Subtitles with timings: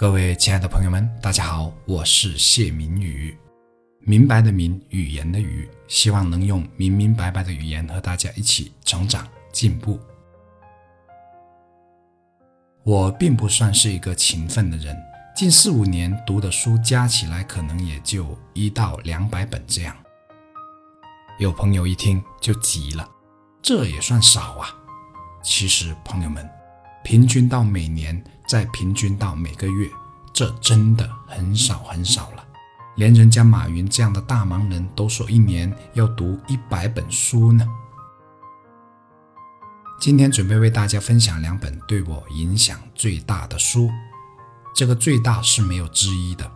[0.00, 3.36] 各位亲爱的朋友们，大家好，我是谢明宇，
[3.98, 10.00] 明白的明，语言的语，希望能用明明白白的语言和大家一起成长进步。
[12.82, 14.96] 我并不算是一个勤奋的人，
[15.36, 19.94] 近四五年读的书加起来可能也就一到两百本这样。
[21.38, 23.06] 有朋友一听就急了，
[23.60, 24.74] 这也算少啊？
[25.42, 26.50] 其实朋友们。
[27.02, 29.88] 平均到每年，再平均到每个月，
[30.32, 32.44] 这真的很少很少了。
[32.96, 37.66] 连人家马云这样的大忙人都说一年要读一百本书呢。
[39.98, 43.90] 今天准备为大家分享两本对我影响最大的书，
[44.74, 46.50] 这个最大是没有之一的，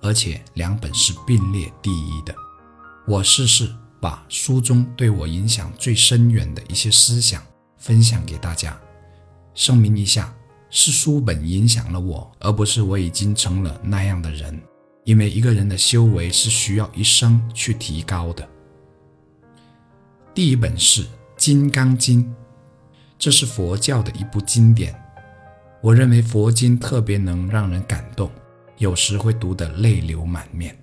[0.00, 2.34] 而且两本是并列第一的。
[3.06, 7.42] 我试试把书中对我影响最深远的一些思想
[7.76, 8.78] 分享给大家。
[9.54, 10.32] 声明一下，
[10.70, 14.60] 是书本影响了我，而不是我已经成了那样的人。
[15.04, 18.46] 因为一个人的修为是需要一生去提高的。
[20.34, 21.04] 第一本是
[21.36, 22.24] 《金刚经》，
[23.18, 24.94] 这是佛教的一部经典。
[25.80, 28.30] 我认为佛经特别能让人感动，
[28.76, 30.76] 有时会读得泪流满面。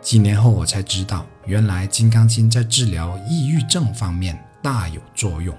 [0.00, 5.54] 几年后我才知道，原来《金刚经》在治疗抑郁症方面大有作用。《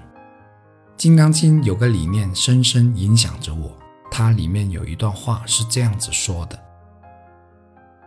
[1.00, 3.74] 金刚经》有个理念深深影响着我，
[4.10, 6.62] 它里面有一段话是这样子说的：“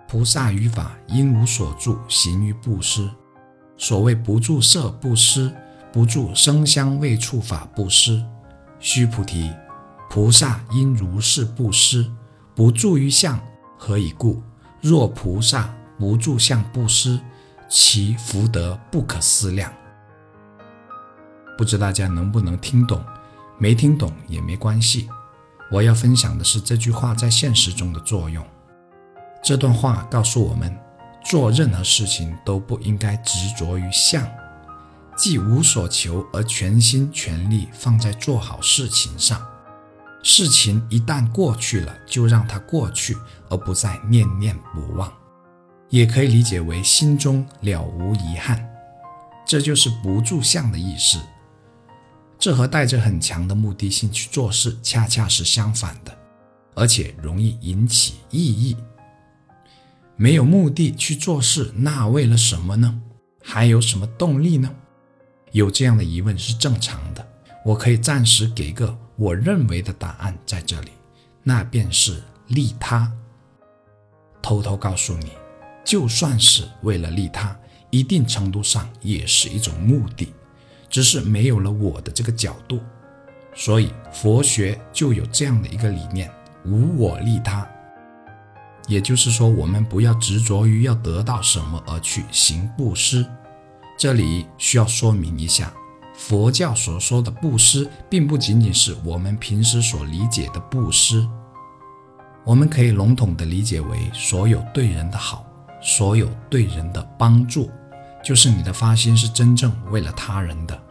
[0.07, 3.09] 菩萨于法应无所住，行于布施。
[3.77, 5.51] 所谓不住色布施，
[5.91, 8.23] 不住声香味触法布施。
[8.79, 9.51] 须菩提，
[10.07, 12.05] 菩萨应如是布施，
[12.53, 13.39] 不住于相，
[13.75, 14.43] 何以故？
[14.81, 17.19] 若菩萨不住相布施，
[17.67, 19.73] 其福德不可思量。”
[21.57, 23.03] 不知大家能不能听懂？
[23.57, 25.07] 没听懂也没关系。
[25.71, 28.45] 我要分享的是这句话在现实中的作用。
[29.43, 30.75] 这段话告诉我们，
[31.23, 34.27] 做任何事情都不应该执着于相，
[35.15, 39.41] 既无所求而全心全力放在做好事情上。
[40.21, 43.17] 事情一旦过去了，就让它过去，
[43.49, 45.11] 而不再念念不忘。
[45.89, 48.67] 也可以理解为心中了无遗憾。
[49.45, 51.19] 这就是不住相的意思。
[52.43, 56.13] 这和带着很强的目的性去做事恰恰是相反的，
[56.75, 58.75] 而且容易引起异议。
[60.17, 63.01] 没有目的去做事，那为了什么呢？
[63.41, 64.69] 还有什么动力呢？
[65.53, 67.25] 有这样的疑问是正常的。
[67.63, 70.91] 我可以暂时给个我认为的答案在这里，
[71.43, 73.09] 那便是利他。
[74.41, 75.31] 偷偷告诉你，
[75.85, 77.57] 就算是为了利他，
[77.89, 80.33] 一定程度上也是一种目的。
[80.93, 82.79] 只是没有了我的这个角度，
[83.55, 86.29] 所以佛学就有这样的一个理念：
[86.65, 87.67] 无我利他。
[88.87, 93.25] 也就是说，我们不要执着于要得到什么而去行布施。
[93.97, 95.73] 这里需要说明一下，
[96.13, 101.27] 佛教所说的布施，并不仅仅是我们平时所理解的布施。
[102.43, 105.43] 我们可以笼统地理解为所有对人的好，
[105.81, 107.71] 所有对人的帮助。
[108.23, 110.81] 就是你的发心是真正为了他人的。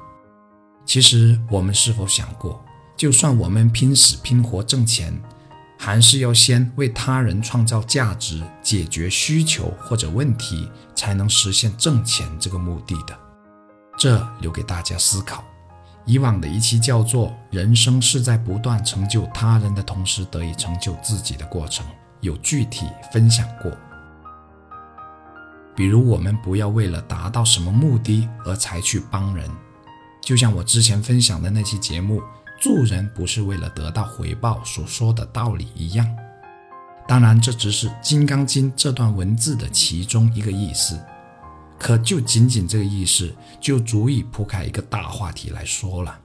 [0.84, 2.62] 其实我们是否想过，
[2.96, 5.18] 就算我们拼死拼活挣钱，
[5.78, 13.18] 还是要先为他人创造价值、解决需求或者问题，才能实现挣钱这个目的的。
[13.98, 15.42] 这留给大家思考。
[16.04, 21.86] 以往的一期叫做“人生是在不断成就他人的同时得以成就自己的过程”，
[22.20, 23.70] 有具体分享过。
[25.74, 29.48] 比如，我们不要为了达到什么目的而才去帮人，
[30.20, 32.20] 就像我之前分享的那期节目
[32.60, 36.06] “助人不是为了得到回报”所说的道理一样。
[37.08, 41.00] 当然，这只是《金刚经》这段文字的其中一个意思，
[41.78, 46.16] 可就仅仅这个意思，就足以铺开一个大话题来说了。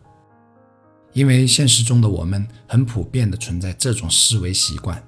[1.13, 5.01] 因为现实中的我们很普遍的存在这种思维习惯：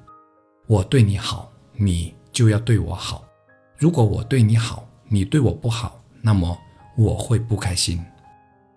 [0.65, 3.23] 我对你好，你就要对我好。
[3.79, 6.59] 如果我对你好，你对我不好，那么
[6.97, 8.03] 我会不开心。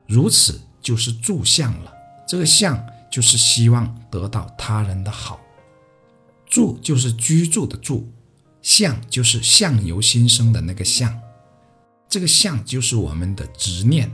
[0.07, 1.93] 如此就是住相了。
[2.25, 5.41] 这个相就是希望得到他人的好。
[6.47, 8.09] 住就是居住的住，
[8.63, 11.21] 相就是相由心生的那个相。
[12.09, 14.09] 这个相就是我们的执念，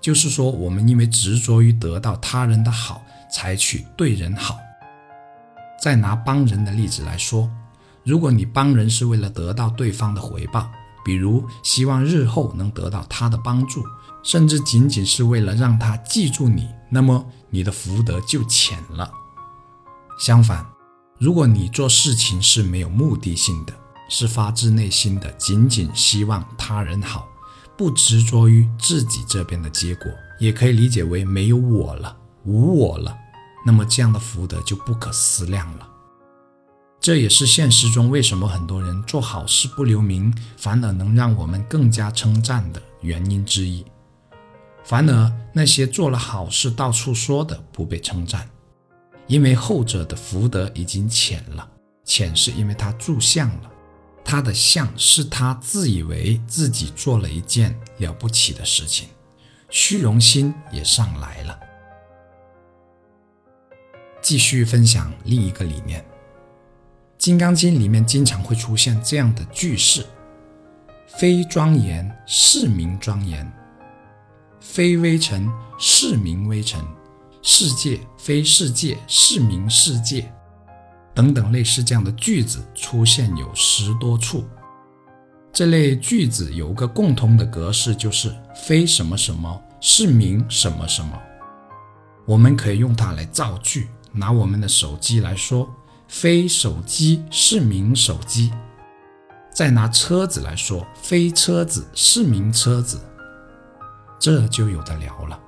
[0.00, 4.58] 就是说我们因为执着于得到他人的好，才去对人好。
[5.80, 7.48] 再拿帮人的例子来说。
[8.04, 10.68] 如果你帮人是为了得到对方的回报，
[11.04, 13.84] 比如希望日后能得到他的帮助，
[14.22, 19.12] 甚至仅仅是为了让他记住你，那么你的福德就浅了。
[20.18, 20.66] 相反，
[21.18, 23.72] 如果你做事情是没有目的性的，
[24.08, 27.26] 是发自内心的，仅仅希望他人好，
[27.76, 33.16] 不执着于自己这边的结果，也可以理解为没有我了，无我了，
[33.64, 35.88] 那么这样的福德就不可思量了。
[37.02, 43.84] 这也是现实中为什么很多人做好事不留名，反而能让我们更加称赞的原因之一。
[44.84, 48.48] 反而那些做了好事到处说的不被称赞，
[49.26, 51.68] 因为后者的福德已经浅了，
[52.04, 53.72] 浅是因为他住相了。
[54.24, 59.08] 他的相是他自以为自己做了一件了不起的事情，
[59.70, 61.58] 虚荣心也上来了。
[64.20, 66.00] 继续分享另一个理念，
[67.22, 70.04] 《金刚经》里面经常会出现这样的句式
[71.06, 73.46] ：“非庄严，是名庄严；
[74.58, 75.48] 非微尘，
[75.78, 76.80] 是名微尘；
[77.40, 80.28] 世界非世界，是名世界。”
[81.14, 84.44] 等等，类似这样的句子出现有十多处。
[85.52, 88.34] 这类句子有个共通的格式，就是
[88.66, 91.16] 非什么什么是名什么什么。
[92.26, 93.86] 我们可以用它来造句。
[94.10, 95.72] 拿我们的手机来说，
[96.12, 98.50] 非手机是名手机；
[99.50, 103.00] 再拿车子来说，非车子是名车子。
[104.20, 105.40] 这就有的聊了。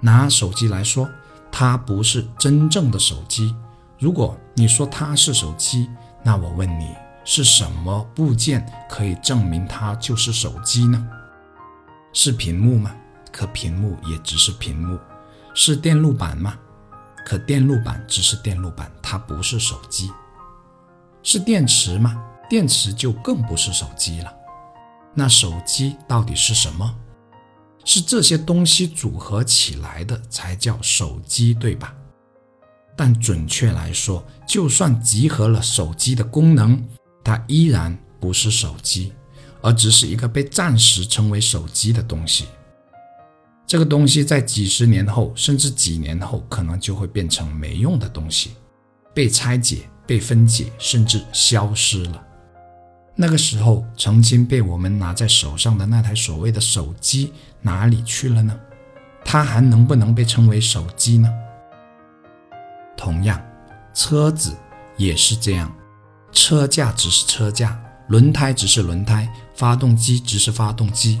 [0.00, 1.06] 拿手机来说，
[1.52, 3.54] 它不是真正的手机。
[3.98, 5.90] 如果你说它是手机，
[6.22, 6.88] 那我问你，
[7.22, 11.06] 是什么部件可以证明它就是手机呢？
[12.14, 12.90] 是屏幕吗？
[13.30, 14.98] 可屏幕也只是屏幕。
[15.52, 16.54] 是电路板吗？
[17.24, 20.12] 可电路板只是电路板，它不是手机。
[21.22, 22.22] 是电池吗？
[22.48, 24.32] 电池就更不是手机了。
[25.14, 26.94] 那手机到底是什么？
[27.84, 31.94] 是这些东西组合起来的才叫手机，对吧？
[32.96, 36.82] 但准确来说，就算集合了手机的功能，
[37.22, 39.12] 它依然不是手机，
[39.62, 42.46] 而只是一个被暂时称为手机的东西。
[43.66, 48.50] 这个东西在几十年后，甚至几年后，可能就会变成没用的东西，
[49.14, 52.22] 被拆解、被分解，甚至消失了。
[53.16, 57.32] 那个时候，曾经被我们拿在手上的那台所谓的手机
[57.62, 58.58] 哪里去了呢？
[59.24, 61.32] 它还能不能被称为手机呢？
[62.96, 63.40] 同样，
[63.94, 64.54] 车子
[64.96, 65.74] 也是这样，
[66.32, 71.18] 车架只是车架，轮胎只是轮胎，发动机只是发动机。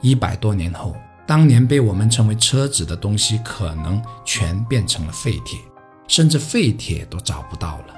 [0.00, 0.96] 一百多年后，
[1.28, 5.60] 当年被我们称为车子的东西，可能全变成了废铁，
[6.08, 7.94] 甚至废铁都找不到了。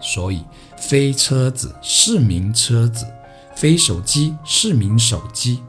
[0.00, 0.44] 所以，
[0.76, 3.06] 非车子是名车子，
[3.54, 5.62] 非手机是名手机。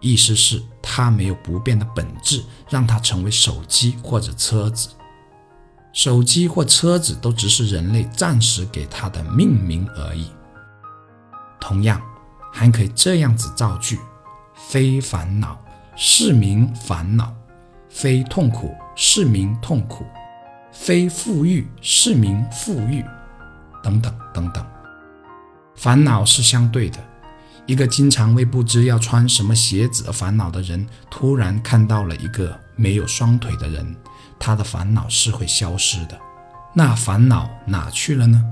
[0.00, 4.90] 意思是它没有不变的本质，让它成为手机或者车子。
[5.94, 10.30] 手机或车子都只是人类暂时给它的命名而已。
[11.58, 12.02] 同样，
[12.52, 13.98] 还可以这样子造句：
[14.54, 15.58] 非烦恼
[16.00, 17.34] 是名烦恼，
[17.88, 20.06] 非痛苦是名痛苦，
[20.70, 23.04] 非富裕是名富裕，
[23.82, 24.64] 等等等等。
[25.74, 26.98] 烦恼是相对的。
[27.66, 33.96] 一个经常为不知要穿什么鞋子而烦恼的人，突然看到了一个没有双腿的人。
[34.38, 36.16] 他的烦恼是会消失的，
[36.72, 38.44] 那烦恼哪去了呢？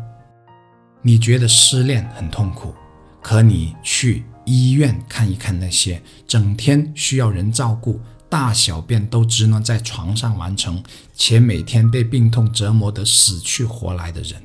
[1.01, 2.75] 你觉得失恋很痛苦，
[3.23, 10.83] 可你去医院看一看那些整天需要人照顾、大小便都只能在床上完成，
[11.15, 14.41] 且每天被病痛折磨得死去活来的人，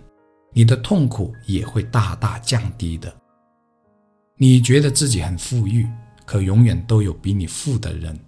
[0.53, 3.13] 你的痛苦也会大大降低的。
[4.37, 5.87] 你觉得自己很富裕，
[6.25, 8.19] 可永远都有比你富的人。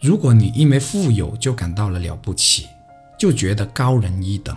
[0.00, 2.66] 如果你因为富有就感到了了不起，
[3.16, 4.56] 就觉得高人一等，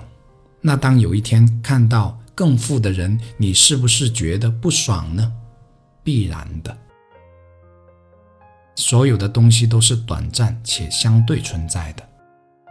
[0.62, 5.32] 那当有一天看到更富的人，你是不是觉得不爽呢？
[6.06, 6.78] 必然的。
[8.76, 12.08] 所有的东西都是短暂且相对存在的，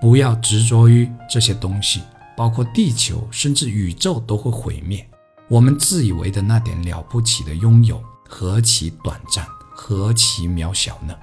[0.01, 2.03] 不要执着于这些东西，
[2.37, 5.07] 包括地球甚至宇宙都会毁灭。
[5.49, 11.15] 我们自以为的那点了不起的拥有，何其短暂，何其渺小呢？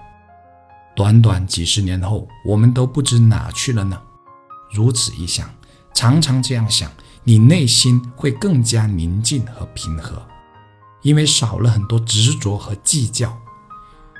[0.95, 4.01] 短短几十年后，我们都不知哪去了呢？
[4.71, 5.49] 如此一想，
[5.93, 6.91] 常常这样想，
[7.23, 10.21] 你内心会更加宁静和平和，
[11.01, 13.37] 因为少了很多执着和计较。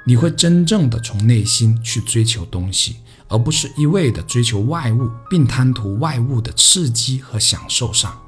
[0.06, 2.96] 你会真正的从内心去追求东西，
[3.28, 8.20] 而不是一味的追求外物，并贪图外物的刺激和享受上。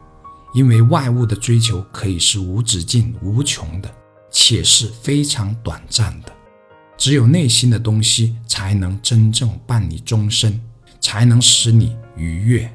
[0.53, 3.91] 因为外物的追求可以是无止境、无穷的，
[4.29, 6.31] 且是非常短暂的。
[6.95, 10.61] 只有内心的东西，才能真正伴你终身，
[11.01, 12.71] 才能使你愉悦。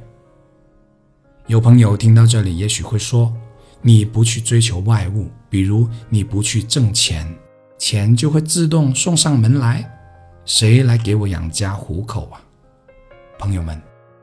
[1.46, 3.32] 有朋友听到这里，也许会说
[3.80, 7.32] ：“你不去追求外物，比如你不去挣钱，
[7.78, 9.88] 钱就会自动送上门来，
[10.44, 12.40] 谁来给我养家糊口啊？”
[13.38, 13.80] 朋友们，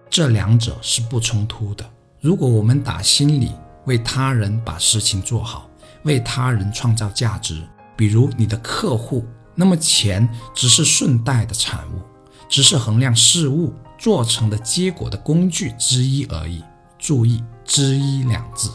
[0.09, 1.85] 这两者是不冲突的。
[2.19, 3.51] 如果我们打心里
[3.85, 5.69] 为他人把事情做好，
[6.03, 7.61] 为他人创造价值，
[7.95, 12.01] 比如你的客户，那么钱只是顺带的产物，
[12.49, 16.61] 只是衡量事物做成的结果的工具之一而已。
[16.97, 18.69] 注意“之一”两字。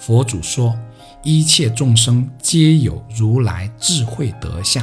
[0.00, 0.74] 佛祖说
[1.22, 4.82] ：“一切众生皆有如来智慧德相，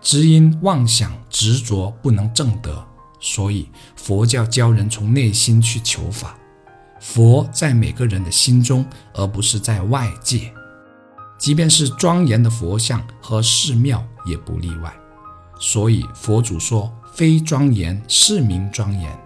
[0.00, 2.84] 只因妄想执着不能证得，
[3.20, 6.36] 所以佛教教人从内心去求法。
[6.98, 8.84] 佛在每个人的心中，
[9.14, 10.52] 而不是在外界。
[11.38, 14.92] 即便是庄严的佛像和寺庙也不例外。
[15.60, 19.16] 所以佛祖说：‘非庄严是名庄严。’”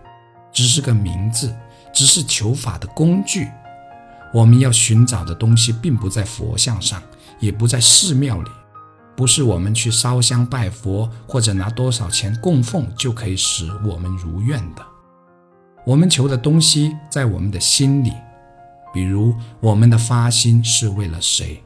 [0.53, 1.57] 只是个名字，
[1.95, 3.49] 只是求法的工具。
[4.33, 7.03] 我们要寻找的东西，并不在佛像上，
[7.39, 8.51] 也不在寺庙里，
[9.15, 14.83] 不是我们去烧香拜佛或者拿多少钱供奉就可以使我们如愿的。
[15.85, 18.13] 我们求的东西在我们的心里，
[18.95, 21.63] 比如我们的发心是为了谁？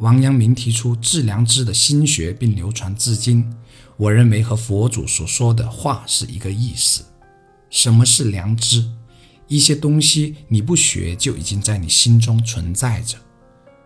[0.00, 3.54] 王阳明提出致良知的心学，并流传至今。
[3.96, 7.04] 我认为和佛祖所说的话是一个意思。
[7.70, 8.84] 什么是良知？
[9.46, 13.18] 一些东西你不学就已经在你心中存在着。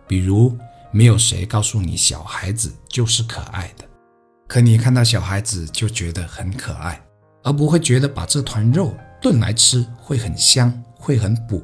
[0.07, 0.57] 比如，
[0.91, 3.85] 没有谁告诉你小孩子就是可爱的，
[4.47, 6.99] 可你看到小孩子就觉得很可爱，
[7.43, 11.61] 而不会觉得把这团肉炖来吃会很香，会很补。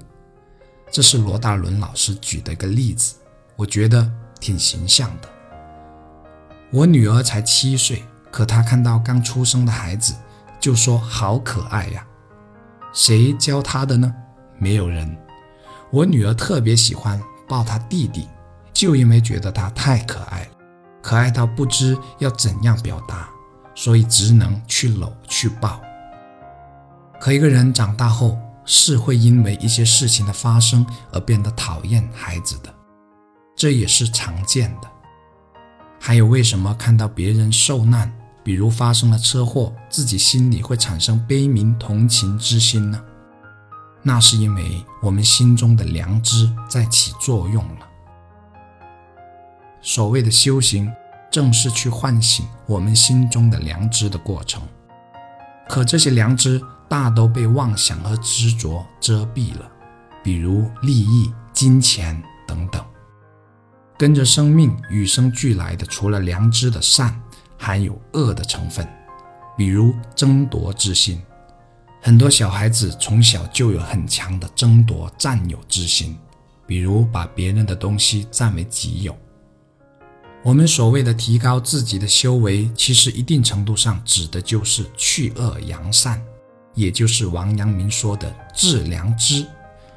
[0.92, 3.16] 这是罗大伦老师举的一个例子，
[3.56, 5.30] 我觉得挺形象的。
[6.72, 10.14] 我女儿才七岁，可她看到刚出生的孩子
[10.60, 12.06] 就说好可爱呀。
[12.96, 14.12] 谁教他的呢？
[14.58, 15.16] 没有人。
[15.92, 18.28] 我女儿特别喜欢抱她弟弟，
[18.74, 20.52] 就因为觉得他太可爱了，
[21.02, 23.28] 可爱到不知要怎样表达，
[23.76, 25.82] 所以只能去搂去抱。
[27.20, 32.74] 可一个人长大后是会因为一些事情的发生而变得讨厌孩子的，
[33.58, 34.90] 这也是常见的。
[36.00, 38.10] 还有为什么看到别人受难？
[38.46, 43.04] 比如发生了车祸，自己心里会产生悲悯同情之心呢？
[44.04, 47.88] 那是因为我们心中的良知在起作用了。
[49.82, 50.94] 所谓的修行，
[51.32, 54.62] 正是去唤醒我们心中的良知的过程。
[55.68, 59.68] 可这些良知大都被妄想和执着遮蔽了，
[60.24, 62.86] 比如利益、金钱等等。
[63.98, 67.20] 跟着生命与生俱来的，除了良知的善。
[67.58, 68.88] 含有恶的成分，
[69.58, 71.22] 比如争夺之心。
[72.02, 76.16] 很多小孩子从小就有很强的争夺、占有之心，
[76.68, 79.18] 比如把别人的东西占为己有。
[80.44, 86.22] 我们所谓的提高自己的修为，其实一定程度上指的就是去恶扬善，
[86.76, 89.44] 也就是王阳明说的治良知，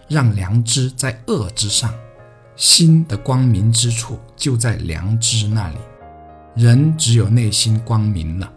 [0.09, 1.93] 让良知在恶之上。
[2.57, 5.77] 心的光明之处就在良知那里。
[6.59, 8.53] 人只有内心光明了，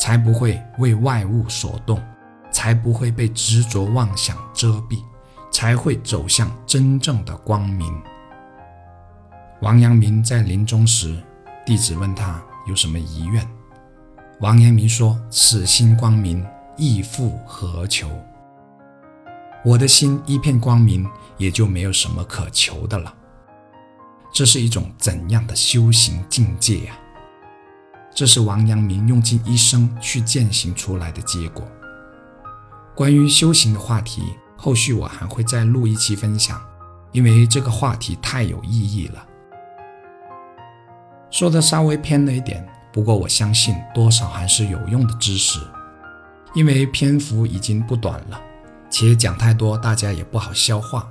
[0.00, 2.02] 才不会为外物所动，
[2.50, 5.00] 才不会被执着妄想遮蔽，
[5.52, 8.02] 才会走向真正的光明。
[9.60, 11.22] 王阳明在临终时，
[11.64, 13.48] 弟子问他有什么遗愿，
[14.40, 16.44] 王阳明说：“此心光明，
[16.76, 18.10] 亦复何求？
[19.64, 23.14] 我的心一片光明，也就没有什么可求的了。”
[24.34, 26.98] 这是一种怎样的修行境界呀？
[28.16, 31.68] 这是王阳明用尽一生去践行出来的结果。
[32.94, 34.22] 关于修行的话题，
[34.56, 36.58] 后续我还会再录一期分享，
[37.12, 39.22] 因为这个话题太有意义了。
[41.30, 45.60] 说的稍微偏了一点，不过我相信多少还是有用的知识。
[46.54, 48.40] 因为篇幅已经不短了，
[48.88, 51.06] 且讲太多大家也不好消化，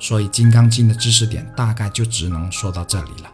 [0.00, 3.30] 所以《金刚经》的知识点大概就只能说到这里了。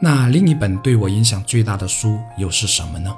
[0.00, 3.14] 那另一本对我影响最大的书又是什么呢？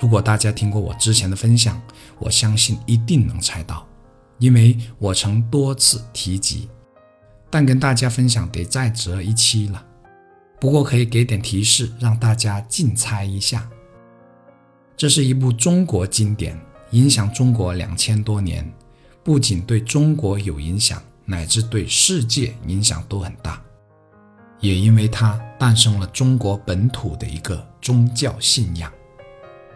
[0.00, 1.80] 如果大家听过我之前的分享，
[2.18, 3.86] 我相信一定能猜到，
[4.38, 6.68] 因为我曾多次提及。
[7.50, 9.84] 但跟大家分享得再折一期了。
[10.60, 13.68] 不过可以给点提示，让大家竞猜一下。
[14.96, 16.58] 这是一部中国经典，
[16.90, 18.70] 影响中国两千多年，
[19.22, 23.62] 不仅对中国有影响，乃至对世界影响都很大。
[24.60, 28.90] 也因为它诞生了中国本土的一个宗教信仰，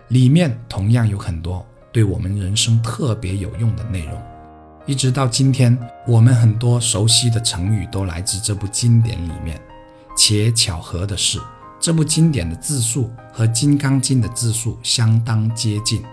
[0.08, 4.20] 里面同样有很多对我们人生特别有用的内容。
[4.84, 9.60] 一直到今天，我们很多熟悉的成语都来自这部经典里面。
[10.16, 11.40] 且巧合的是，
[11.80, 16.04] 这部经典的字数和《金刚经》的字数相当接近。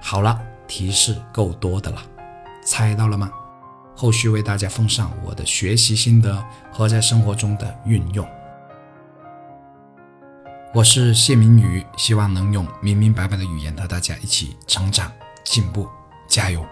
[0.00, 2.00] 好了，提示够多的了，
[2.64, 3.30] 猜到了吗？
[3.94, 8.28] 后续为大家奉上我的学习心得和在生活中的运用。
[10.72, 15.10] 我是谢明宇，希望能用明明白白的语言和大家一起成长
[15.44, 15.88] 进步，
[16.26, 16.66] 加油！